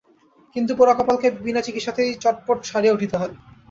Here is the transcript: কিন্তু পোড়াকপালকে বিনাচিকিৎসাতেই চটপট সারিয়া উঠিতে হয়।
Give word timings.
কিন্তু 0.55 0.71
পোড়াকপালকে 0.75 1.27
বিনাচিকিৎসাতেই 1.43 2.11
চটপট 2.23 2.57
সারিয়া 2.63 2.95
উঠিতে 2.95 3.15
হয়। 3.17 3.33